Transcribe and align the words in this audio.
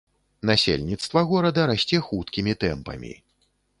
Насельніцтва 0.49 1.19
горада 1.31 1.67
расце 1.73 1.99
хуткімі 2.07 2.57
тэмпамі. 2.65 3.13